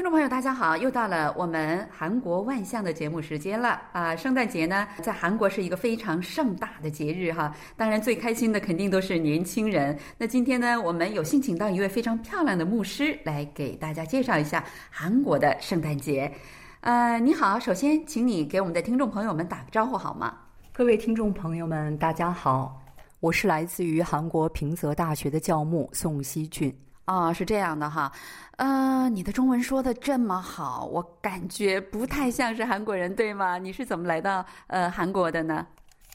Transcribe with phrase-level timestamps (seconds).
[0.00, 0.78] 听众朋友，大家好！
[0.78, 4.16] 又到了我们韩国万象的节目时间了啊！
[4.16, 7.54] 圣诞节呢，在韩国是一个非常盛大的节日哈。
[7.76, 9.94] 当然，最开心的肯定都是年轻人。
[10.16, 16.32] 那今天呢，我们有幸请到一位非常漂亮的牧师来给大家介绍一下韩国的圣诞节。
[16.80, 20.34] 呃，你好，首先请你给我们的听众朋友们打个招呼好吗？
[20.72, 22.80] 各位听众朋友们，大家好，
[23.20, 26.74] 我是来自于韩国平泽大学的教牧宋希俊。
[27.10, 28.12] 哦，是这样的哈，
[28.56, 33.58] 呃，你的中文说的这么好，我感觉不太像是韩国人，对吗？
[33.58, 35.66] 你是怎么来到呃韩国的呢？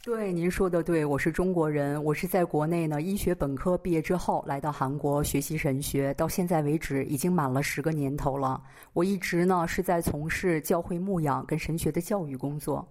[0.05, 8.61] 对，您说的对，我是中国人，我是在国内呢医学本科毕业之后来到韩国学习神学，到现在为止已经满了十个年头了。
[8.93, 12.87] 我一直呢是在从事教会牧养跟神学的教育工作。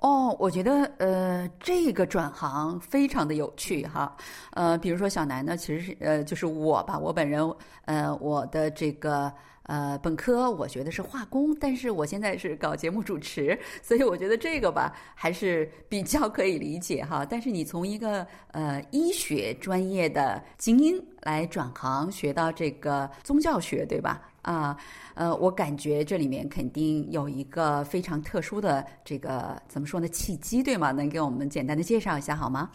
[0.00, 4.16] 哦，我觉得呃，这个转行非常的有趣哈。
[4.52, 7.52] 呃，比如说小南呢，其实是呃，就是我吧，我本人
[7.84, 9.32] 呃，我的这个
[9.64, 17.26] 呃本科我学的是化工，但是我现在是搞节目主持，所以我觉得这个吧还是比较可以理解哈。
[17.28, 24.22] 但是你从一个呃医学专业的精英来转行学到这个宗教学，对吧？
[24.48, 24.74] 啊，
[25.12, 30.90] 呃，我感觉这里面肯定有一个非常特殊的这个怎么说呢契机，对吗？
[30.90, 32.70] 能给我们简单的介绍一下好吗？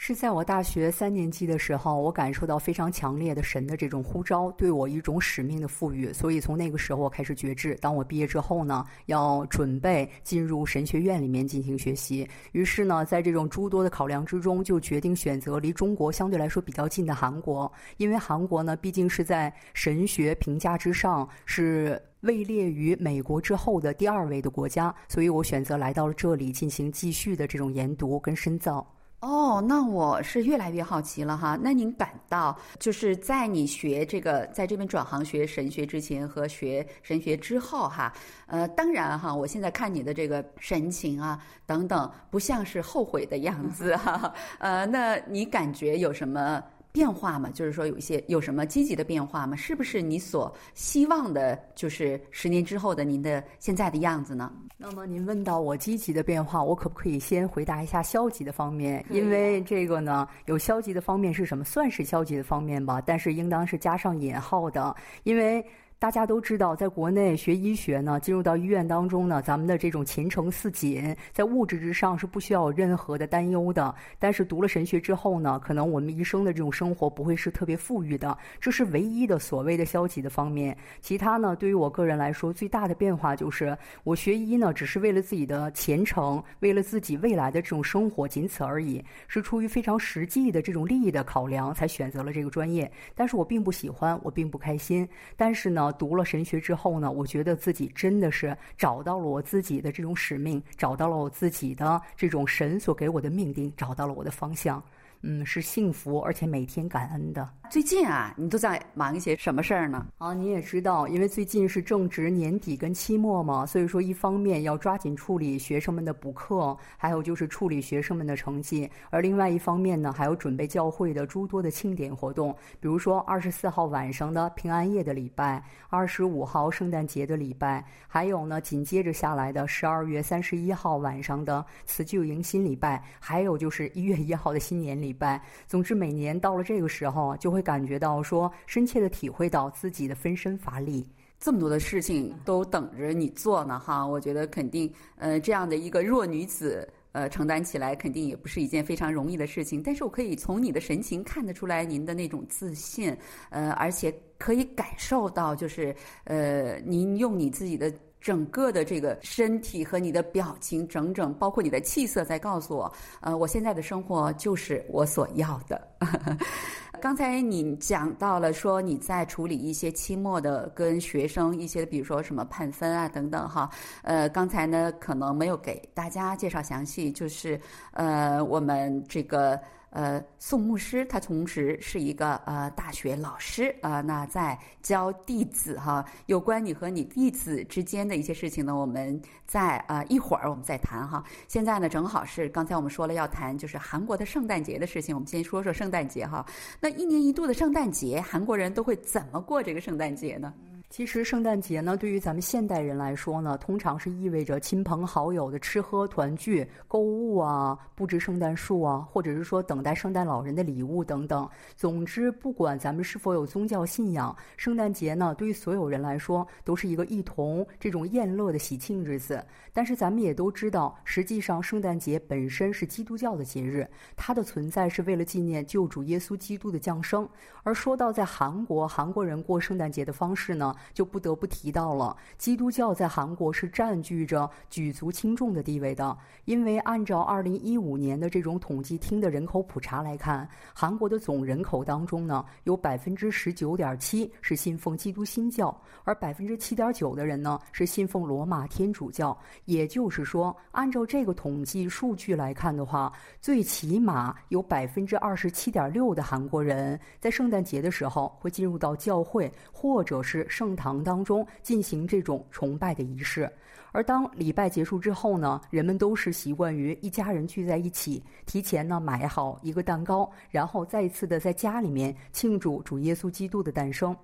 [0.00, 6.12] 是在我大学三年级的时候，我感受到非常强烈的神的这种呼召，对我一种使命的赋予。
[6.12, 7.74] 所以从那个时候我开始觉志。
[7.80, 12.26] 当我毕业之后呢，要准备进入神学院里面进行学习。
[12.52, 28.86] 于是呢，在这种诸多的考量之中，就决定选择离中国相对来说比较近的韩国，因为韩国呢毕竟是在神学评价之上是位列于美国之后的第二位的国家，所以我选择来到了这里进行继续的这种研读跟深造。
[29.20, 31.58] 哦，那我是越来越好奇了哈。
[31.60, 38.12] 那您感到就是在你学这个，在这边转行学神学之前和学神学之后哈，
[38.46, 44.32] 呃，当然哈，我现在看你的这个神情啊等等，不像是后悔的样子哈。
[44.60, 46.62] 呃，那你感觉有什么？
[46.90, 49.54] 变化嘛，就是说有一些有什么积极的变化吗？
[49.56, 54.52] 是不是你所希望的，就是十年之后的您的现在的样子呢？
[54.76, 59.04] 那么您问到我积极的变化，我可不可以先回答一下消极的方面？
[59.10, 61.64] 因为这个呢，有消极的方面是什么？
[61.64, 64.94] 算是消极的方面吧，但是应当是加上引号的，
[65.24, 65.64] 因为。
[66.00, 73.92] 大家都知道，在国内学医学呢，进入到医院当中呢，咱们的这种前程似锦，在物质之上是不需要有任何的担忧的。
[74.16, 80.76] 但是读了神学之后呢，可能我们一生的这种生活不会是特别富裕的，这是唯一的所谓的消极的方面。
[81.00, 92.88] 其他呢，对于我个人来说，最大的变化就是我学医呢，只是为了自己的前程，为了自己未来的这种生活，仅此而已，是出于非常实际的这种利益的考量才选择了这个专业。
[93.16, 95.06] 但是我并不喜欢，我并不开心。
[95.36, 95.87] 但是呢。
[95.92, 104.82] 读了神学之后呢，我觉得自己真的是找到了我自己的这种使命，找到了我自己的这种神所给我的命定，找到了我的方向。
[105.22, 107.48] 嗯，是幸福而且每天感恩的。
[107.70, 110.06] 最近啊，你都在忙一些什么事儿呢？
[110.16, 135.42] 啊，你也知道，因为最近是正值年底跟期末嘛，所以说一方面要抓紧处理学生们的补课，还有就是处理学生们的成绩；而另外一方面呢，还要准备教会的诸多的庆典活动，比如说二十四号晚上的平安夜的礼拜，二十五号圣诞节的礼拜，还有呢紧接着下来的十二月三十一号晚上的辞旧迎新礼拜，还有就是一月一号的新年礼拜。
[135.66, 137.48] 总之，每年到了这个时候，就。
[137.48, 141.08] 会感觉到说，深切的体会到自己的分身乏力，
[141.40, 144.06] 这么多的事情都等着你做呢，哈！
[144.06, 149.82] 我觉得肯定，呃，这样的一个弱女子，呃，承担起来肯定也不是一件非常容易的事情。
[149.82, 153.16] 但是我可以从你的神情看得出来，您的那种自信，
[153.48, 157.90] 呃，而且可以感受到，就是，呃，您用你自己的。
[158.20, 165.88] 整个的这个身体和你的表情，整整包括你的气色，在告诉我，呃，我现在的生活就是我所要的。
[167.00, 173.70] 刚才你讲到了说你在处理一些期末的跟学生一些，比如说什么判分啊等等哈。
[174.02, 177.60] 呃，刚才呢可能没有给大家介绍详细，就是
[177.92, 179.58] 呃我们这个。
[179.90, 191.24] 呃，宋牧师他同时是一个呃大学老师啊，那在教弟子哈，有关你和你弟子之间的一些事情呢，我们在啊一会儿我们再谈哈。
[191.48, 196.44] 现在呢，正好是刚才我们说了要谈就是韩国的圣诞节的事情，我们先说说圣诞节哈。
[196.80, 200.52] 那一年一度的圣诞节，韩国人都会怎么过这个圣诞节呢？
[200.90, 211.46] 其实圣诞节呢，对于咱们现代人来说呢，通常是意味着亲朋好友的吃喝团聚、购物啊、布置圣诞树啊，或者是说等待圣诞老人的礼物等等。
[211.76, 219.44] 总之，不管咱们是否有宗教信仰，圣诞节呢，对于所有人来说都是一个一同这种宴乐的喜庆日子。
[219.74, 223.86] 但是咱们也都知道，实际上圣诞节本身是基督教的节日，
[224.16, 227.28] 它的存在是为了纪念救主耶稣基督的降生。
[227.62, 230.74] 而说到在韩国，韩国人过圣诞节的方式呢？
[230.92, 236.16] 就不得不提到了，基督教在韩国是占据着举足轻重的地位的。
[236.44, 249.36] 因为按照二零一五年的这种统计厅的人口普查来看，韩国的总人口当中呢，有百分之十九点七是信奉基督新教，而百分之七点九的人呢是信奉罗马天主教。
[249.66, 260.67] 也就是说，按照这个统计数据来看的话，最起码有百分之二十七点六的韩国人在圣诞节的时候会进入到教会，或者是圣。
[260.68, 263.50] 圣堂当中进行这种崇拜的仪式，
[263.90, 274.14] 而当礼拜结束之后呢，人们都是习惯于一家人聚在一起，提前呢买好一个蛋糕，然后再一次的在家里面庆祝主耶稣基督的诞生。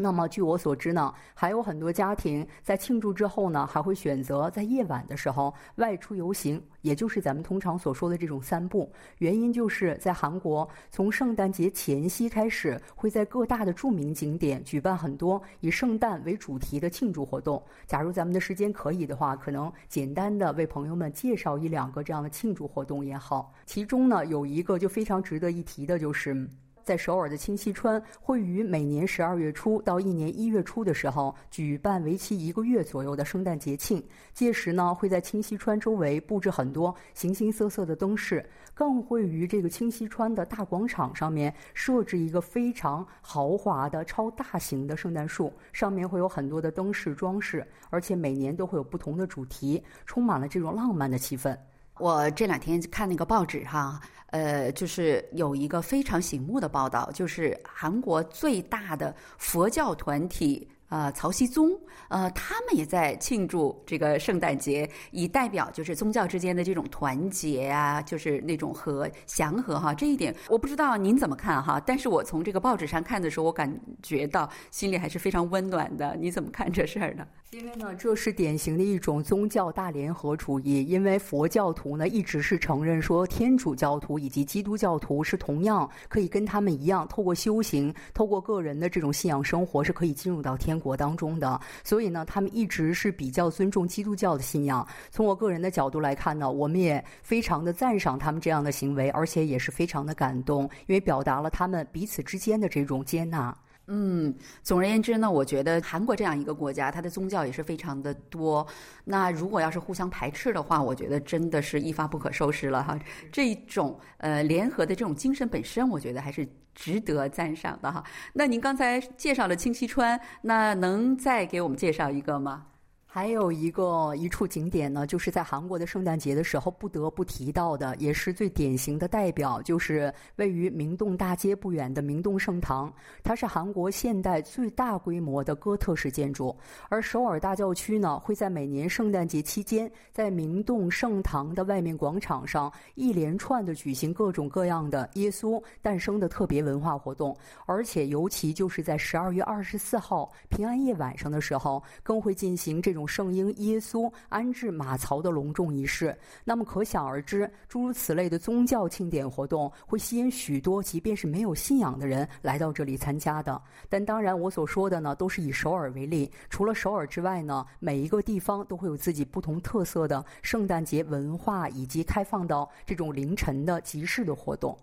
[0.00, 8.90] 那么，据我所知呢，还有很多家庭在庆祝之后呢，还会选择在夜晚的时候外出游行，也就是咱们通常所说的这种散步。
[9.18, 17.60] 原因就是在韩国，从圣诞节前夕开始，会在各大的著名景点举办很多以圣诞为主题的庆祝活动。
[17.86, 23.52] 假如咱们的时间可以的话，可能简单的为朋友们介绍一两个这样的庆祝活动也好。
[23.66, 26.48] 其中呢，有一个就非常值得一提的，就是。
[26.88, 34.02] 在首尔的清溪川，会于每年十二月初到一年一月初的时候举办为期一个月左右的圣诞节庆。
[34.32, 38.42] 届时呢，会在清溪川周围布置很多形形色色的灯饰，
[38.72, 51.54] 更会于这个清溪川的大广场上面设置一个非常豪华的超大型的圣诞树，上面会有很多的灯饰装饰，而且每年都会有不同的主题，充满了这种浪漫的气氛。
[51.98, 54.00] 我这两天看那个报纸哈。
[54.30, 60.68] 呃，就是有一个非常醒目的报道，就是韩国最大的佛教团体。
[60.88, 61.70] 啊，曹熙宗，
[62.08, 69.92] 呃，他们也在庆祝这个圣诞节，以代表就是宗教之间的这种团结啊，就是那种和祥和哈。
[69.92, 76.16] 这一点我不知道您怎么看哈，但是我从这个报纸上看的时候，我感觉到心里还是非常温暖的。
[76.18, 77.26] 你怎么看这事儿呢？
[77.50, 80.84] 因为呢，这是典型的一种宗教大联合主义。
[80.84, 94.86] 因为佛教徒呢，一直是承认说天主教徒以及基督教徒是同样可以跟他们一样，透过修行，透过个人的这种信仰生活，是可以进入到天国当中的，所以呢，他们一直是比较尊重基督教的信仰。
[95.10, 103.56] 从我个人的角度来看呢，我们也非常的赞赏他们这样的行为，而且也是非常的感动，因为表达了他们彼此之间的这种接纳。
[103.88, 108.66] 嗯，总而言之呢，我觉得韩国这样一个国家，它的宗教也是非常的多。
[109.04, 112.98] 那如果要是互相排斥的话，我觉得真的是一发不可收拾了哈。
[113.32, 116.48] 这种呃联合的这种精神本身，我觉得还是。
[116.74, 118.04] 值得赞赏的哈，
[118.34, 122.66] 那您刚才介绍了清溪川，那能再给我们介绍一个吗？
[123.10, 132.92] 还有一个一处景点呢，就是在韩国的圣诞节的时候不得不提到的，也是最典型的代表，就是位于明洞大街不远的明洞圣堂。
[133.22, 136.54] 它是韩国现代最大规模的哥特式建筑。
[136.90, 147.34] 而首尔大教区呢，会在每年圣诞节期间，在明洞圣堂的外面广场上一连串的举行各种各样的耶稣诞生的特别文化活动。
[147.64, 152.97] 而且尤其就是在十二月二十四号平安夜晚上的时候，更会进行这种。
[152.98, 163.62] 用圣婴耶稣安置马槽的隆重仪式，那么可想而知，诸如此类的宗教庆典活动会吸引许多即便是没有信仰的人来到这里参加的。
[163.88, 166.28] 但当然，我所说的呢，都是以首尔为例。
[166.50, 174.76] 除了首尔之外呢，每一个地方都会有自己不同特色的圣诞节文化，以及开放到这种凌晨的集市的活动。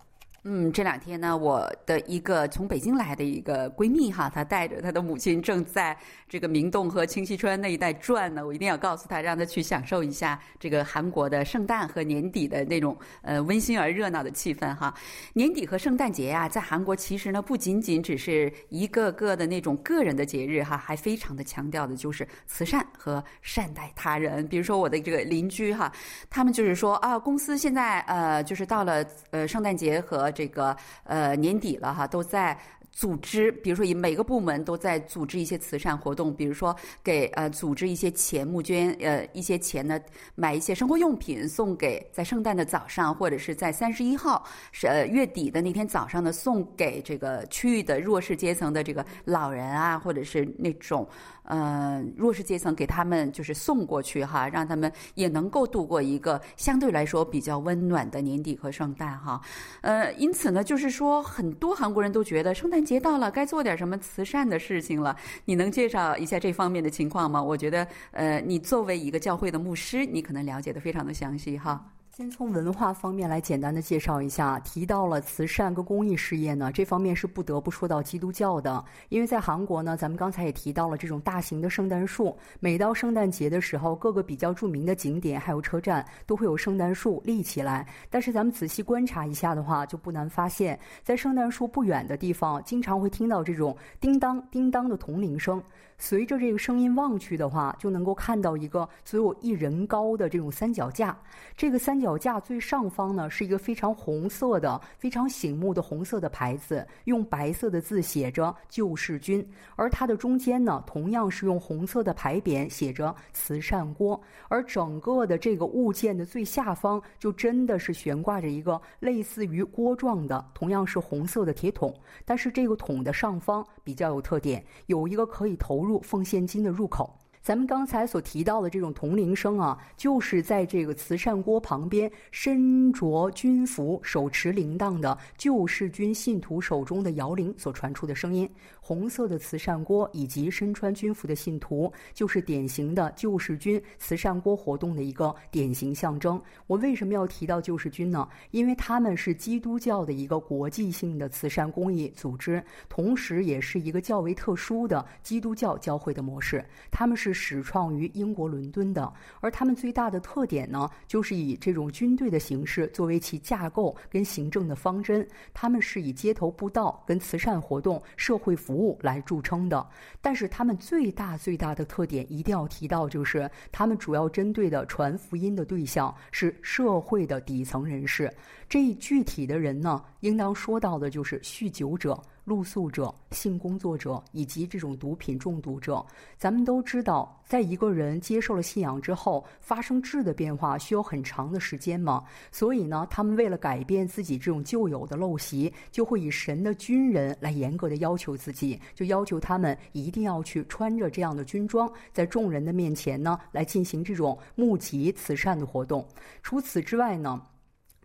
[0.47, 5.97] 嗯，这两天呢，我的一个从北京来的一个闺蜜哈，她带着她的母亲正在
[6.29, 8.45] 这个明洞和清溪川那一带转呢。
[8.45, 14.93] 我一定要告诉她，让她去享受一下这个韩国的圣诞和年底的那种呃温馨而热闹的气氛哈。
[15.33, 24.47] 年底和圣诞节呀，在韩国其实呢不仅仅只是一个个的那种个人的节日哈，还非常的强调的就是慈善和善待他人。
[24.47, 25.91] 比如说我的这个邻居哈，
[26.29, 30.75] 他们就是说啊，公司现在呃就是到了呃圣诞节和这个
[31.05, 32.59] 呃年底了哈，都在
[32.91, 39.99] 组织，比如说以每个部门都在组织一些慈善活动，比如说给呃组织一些钱募捐，呃一些钱呢
[40.35, 51.07] 买一些生活用品送给在圣诞的早上或者是在三十一号是呃月底的那天早上呢送给这个区域的弱势阶层的这个老人啊，或者是那种。
[51.45, 59.39] 呃，弱势阶层给他们就是送过去哈，让他们也能够度过一个相对来说比较温暖的年底和圣诞哈。
[59.81, 65.15] 呃，因此呢，就是说很多韩国人都觉得圣诞节到了，该做点什么慈善的事情了。
[65.45, 67.41] 你能介绍一下这方面的情况吗？
[67.41, 71.83] 我觉得，呃，你作为一个教会的牧师，你可能了解的非常的详细哈。
[72.15, 87.85] 先从文化方面来简单的介绍一下，提到了慈善跟公益事业呢，这方面是不得不说到基督教的，因为在韩国呢，咱们刚才也提到了这种大型的圣诞树，每到圣诞节的时候，各个比较著名的景点还有车站都会有圣诞树立起来。
[88.09, 95.61] 但是咱们仔细观察一下的话，就不难发现，在圣诞树不远的地方，经常会听到这种叮当叮当的铜铃声。
[95.97, 101.17] 随着这个声音望去的话，就能够看到一个足有一人高的这种三脚架。
[101.55, 109.43] 这个三脚架最上方呢，是一个非常红色的、非常醒目的红色的牌子，用白色的字写着“救世军”。
[109.75, 114.21] 而它的中间呢，同样是用红色的牌匾写着“慈善锅”。
[114.49, 121.91] 而整个的这个物件的最下方，就真的是悬挂着一个类似于锅状的，同样是红色的铁桶。
[122.23, 125.85] 但是这个桶的上方比较有特点，有一个可以投。
[125.85, 127.15] 入奉献金的入口。
[127.45, 138.49] 咱们刚才所提到的这种铜铃声啊，就是在这个慈善锅旁边身着军服、手持铃铛的救世军信徒手中的摇铃所传出的声音。
[138.87, 146.41] 红色的慈善锅以及身穿军服的信徒，就是典型的救世军慈善锅活动的一个典型象征。
[146.67, 148.27] 我为什么要提到救世军呢？
[148.51, 156.63] 因为他们是基督教的一个国际性的慈善公益组织，同时也是一个较为特殊的基督教教会的模式。
[156.91, 157.33] 他们是。
[157.37, 165.27] 始创于英国伦敦的，而他们最大的特点呢，就是以这种军队的形式作为其架构跟行政的方针。
[165.53, 169.87] 他们是以街头布道跟慈善活动、社会服务来著称的。
[170.21, 178.31] 但是他们最大最大的特点一定要提到，就是他们主要针对的传福音的对象是社会的底层人士。
[178.67, 182.21] 这一具体的人呢，应当说到的就是酗酒者。
[182.45, 186.05] 露宿者、性工作者以及这种毒品中毒者，
[186.37, 192.23] 咱们都知道，在一个人接受了信仰之后，发生质的变化需要很长的时间嘛。
[192.51, 206.07] 所以呢，他们为了改变自己这种旧有的陋习，就会以神的军人来严格的要求自己，就要求他们一定要去穿着这样的军装，在众人的面前呢，来进行这种募集慈善的活动。
[206.43, 207.41] 除此之外呢。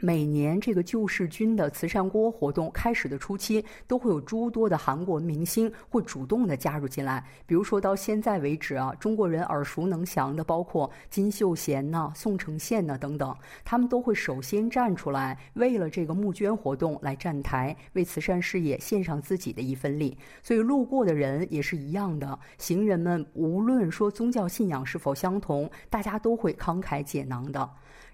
[0.02, 7.23] 每年这个救世军的慈善锅活动开始的初期，都会有诸多的韩国明星会主动的加入进来。
[7.47, 20.16] 比如说到现在为止啊，中国人耳熟能详的，包括金秀贤呐、宋承宪呐等等，他们都会首先站出来，为了这个募捐活动来站台，为慈善事业献上自己的一份力。
[20.42, 27.69] 所以路过的人也是一样的，行人们无论说宗教信仰是否相同，大家都会慷慨解囊的。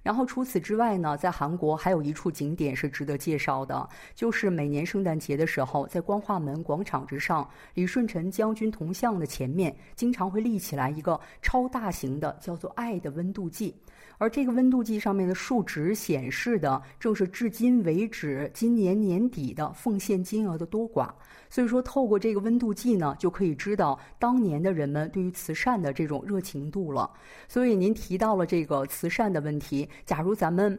[0.07, 13.75] 然后除此之外呢，在韩国还有一处景点是值得介绍的，就是每年圣诞节的时候，在光化门广场之上，李舜臣将军铜像的前面，经常会立起来一个超大型的叫做“爱的温度计”。
[14.19, 21.11] 而这个温度计上面的数值显示的，正是至今为止今年年底的奉献金额的多寡。
[21.49, 27.11] 所以说，透过这个温度计呢，就可以知道当年的人们对于慈善的这种热情度了。
[27.49, 30.79] 所以您提到了这个慈善的问题，假如咱们。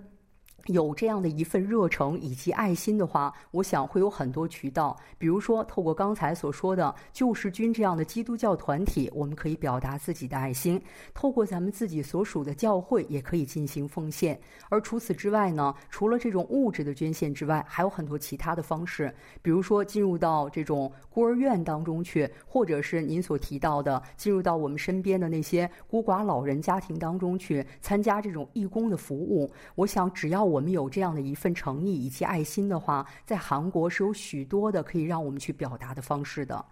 [0.65, 10.77] 有这样的一份热诚以及爱心的话，我想会有很多渠道，比如说透过刚才所说的救世军这样的基督教团体，我们可以表达自己的爱心；
[11.13, 14.37] 透过咱们自己所属的教会，也可以进行奉献。
[14.67, 29.49] 而除此之外呢，除了这种物质的捐献之外，还有很多其他的方式，比如说进入到这种孤儿院当中去，或者是您所提到的进入到我们身边的那些孤寡老人家庭当中去参加这种义工的服务。
[29.75, 30.57] 我想，只要我。
[30.67, 36.65] 们有这样的一份诚意以及爱心的话，在韩国是有许多的可以让我们去表达的方式的。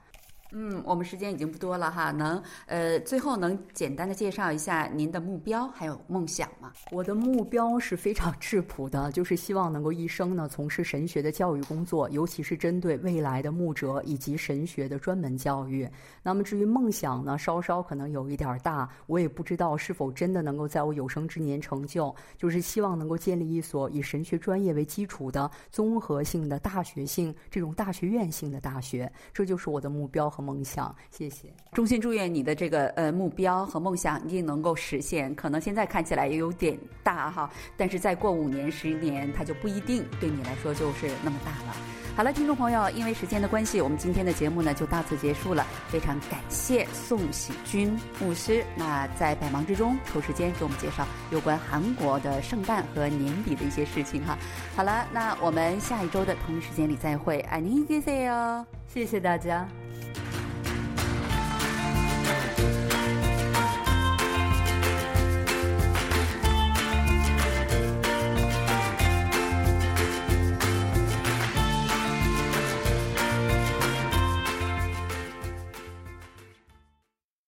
[0.52, 6.72] 嗯，我们时间已经不多了哈，能呃最后能简单的介绍一下您的目标还有梦想吗？
[6.92, 15.90] 我的目标是非常质朴的，就是希望能够一生呢从事神学的教育工作，尤其是针对未来的牧者以及神学的专门教育。
[16.22, 22.16] 那么至于梦想呢，稍稍可能有一点大，我也不知道是否真的能够在我有生之年成就。
[22.38, 30.30] 就是希望能够建立一所以神学专业为基础的综合性的大学性这种大学院性的大学，这就是我的目标。
[30.36, 31.48] 和梦想，谢谢。
[31.74, 35.34] 衷心祝愿你的这个呃目标和梦想一定能够实现。
[35.34, 41.76] 可能现在看起来也有点大哈，但是再过五年、十年，它就不一定对你来说就是那么大了。
[42.16, 45.68] 好了，听众朋友，因为时间的关系，我们今天的节目呢就到此结束了。
[45.90, 54.38] 非常感谢宋喜军牧师，那在百忙之中抽时间给我们介绍有关韩国的圣诞和年底的一些事情哈。
[54.78, 59.68] 好了，那我们下一周的同一时间里再会，爱您，谢谢哦，谢谢大家。